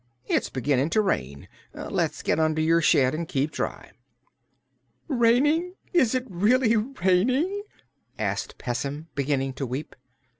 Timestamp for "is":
5.93-6.15